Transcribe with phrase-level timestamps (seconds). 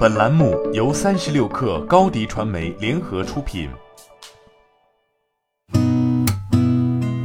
[0.00, 3.68] 本栏目由三十六氪高低传媒联合出品。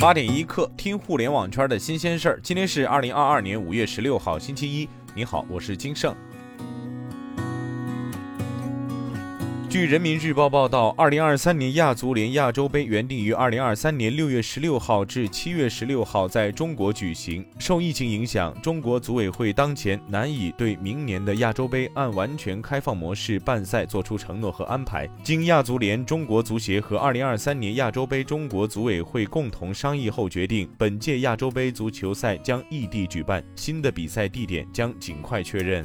[0.00, 2.40] 八点一刻，听互联网圈的新鲜事儿。
[2.42, 4.88] 今天是二零二二年五月十六号，星期一。
[5.14, 6.12] 你好，我是金盛。
[9.74, 17.44] 据人民日报报道，二零二三年亚足联亚洲杯原定于二零二三年六月十六号至七月十六号在中国举行。
[17.58, 25.10] 受疫情影响，中国组委会当前难以对明年的亚洲杯按完全开放模式办赛作出承诺和安排。
[25.24, 35.84] 经亚足联、中国足协和二零二三年亚洲杯中国组委会共同商议后决定，本届亚洲杯足球赛将异地举办，新的比赛地点将尽快确认。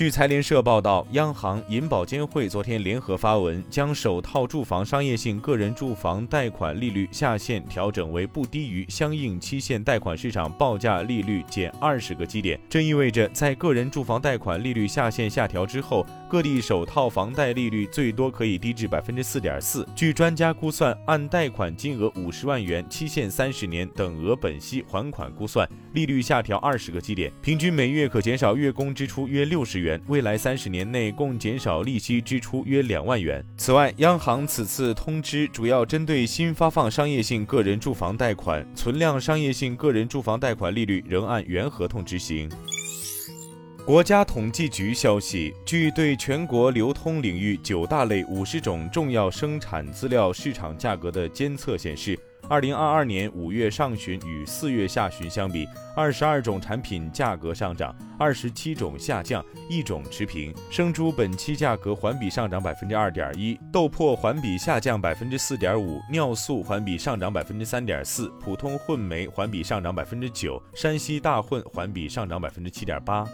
[0.00, 12.58] 据财联社报道，央行、银保监会昨天联合发文，将首套住房商业性个人住房贷款利率下限调整为不低于相应期限贷款市场报价利率减二十个基点。
[12.66, 19.86] 这意味着，在个人住房贷款利率下限下调之后，各地首套房贷利率最多可以低至百分之四点四。
[19.94, 29.89] 据专家估算，按贷款金额五十万元、期限三十年等额本息还款估算，利率下调二十个基点，平均每月可减少月供支出约六十元。
[30.08, 33.42] 未来三十年内共减少利息支出约两万元。
[33.56, 42.50] 此外，央行此次通知主要针对新发放商业性个人住房贷款，存量商业性个人住房贷款利率仍按原合同执行。
[43.86, 52.18] 国家统计局消息，据对全国流通领域九大类五十种重要生产资料市场价格的监测显示。
[52.50, 60.52] 二零二二年五月上旬与四月下旬相比，二十二种产品价格上涨，二十七种下降，一种持平。
[60.68, 73.24] 生猪本期价格环比上涨百分之二点一，豆粕环比下降百分之四点五，尿素环比上涨百分之三点四，普通混煤环比上涨百分之九，山西大混环比上涨百分之七点八。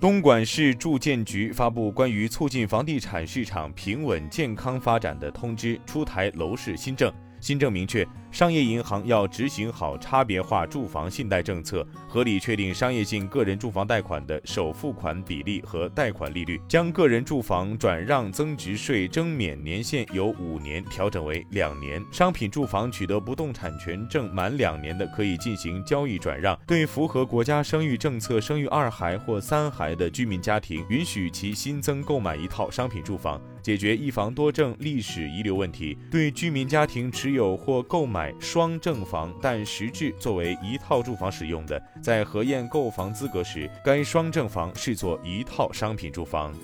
[0.00, 7.12] 东莞市住建局发布关于促进房地产市场平稳健康发展的通知，出台楼市新政。
[7.40, 8.06] 新政明确。
[8.30, 22.04] 商业银行要执行好差别化住房信贷政策，合理确定商业性个人住房贷款的首付款比例和贷款利率，将个人住房转让增值税征免年限由五年调整为两年。
[22.12, 26.58] 商品住房取得不动产权证满两年的，可以进行交易转让。
[26.66, 35.94] 对符合国家生育政策生育二孩或三孩的居民家庭，允许其新增购买一套商品住房，解决一房多证历史遗留问题。
[36.10, 46.54] 对居民家庭持有或购买双证房，但实质作为一套住房使用的，在核验购房资格时，该双证房视作一套商品住房。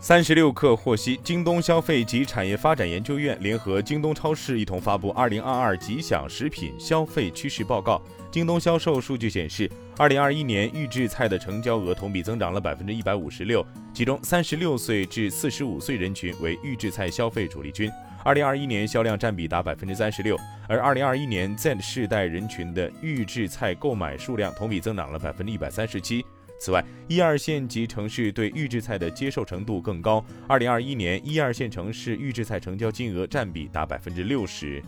[0.00, 7.96] 三十六氪获悉，京东消费及产业发展研究院联合京东超市一同发布《二零二二吉祥食品消费趋势报告》。
[8.30, 17.90] 京东销售数据显示，二零二一年预制菜的成交额同比增长了百分之一百五十六，其中三十六岁至四十五岁人群为预制菜消费主力军。
[18.22, 20.38] 二零二一年销量占比达百分之三十六，
[20.68, 26.24] 而二零二一年 Z 世代人群的预制菜购买数量同比增长了百分之一百三十七。
[26.58, 30.24] 此外，一二线及城市对预制菜的接受程度更高。
[30.46, 34.82] 二零二一年一二线城市预制菜成交金额占比达百分之六十。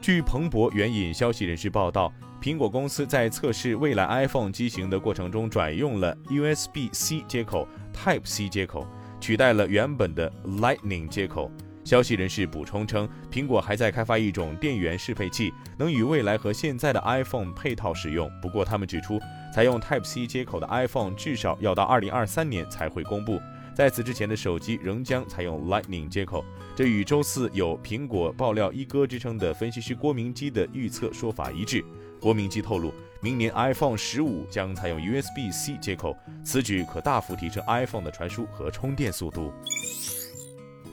[0.00, 8.86] 据彭博援引消息人士报道，苹果公司在测试未来 iPhone 机型的过程中，转用了 USB-C 接口 Type-C 接口，
[9.20, 11.50] 取代了原本的 Lightning 接口。
[11.84, 18.30] 消息人士补充称，苹果还在开发一种电源适配器，能与未来和现在的 iPhone 配套使用。
[18.40, 19.20] 不过，他们指出，
[19.52, 23.38] 采用 Type-C 接口的 iPhone 至少要到2023年才会公布。
[23.74, 26.44] 在此之前的手机仍将采用 Lightning 接口。
[26.74, 31.84] 这与周四有苹果爆料一哥之称的分析师郭明基的预测说法一致。
[32.20, 39.52] 郭明基透露，明年 iPhone 15将采用 USB-C 接口，此举可大幅提升 iPhone 的传输和充电速度。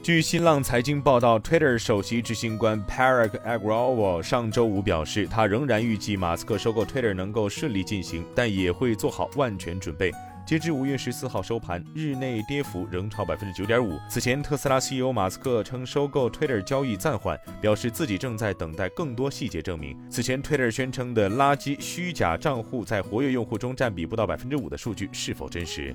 [0.02, 10.10] 据新浪财经报道，Twitter 首席执行官 Parag Agrawal 上周五表示，他仍然预计马斯克收购 Twitter 能够顺利进行，但也会做好万全准备。
[10.46, 13.98] 截至五月十四号收盘，日内跌幅仍超百分之九点五。
[14.08, 19.94] 此前，特斯拉 CEO 马斯克称收购 Twitter 交易暂缓，表示自己正在等待更多细节证明。
[20.08, 25.94] 此前，Twitter 宣称的垃圾虚假账户在活跃用户中占比不到百分之五的数据是否真实？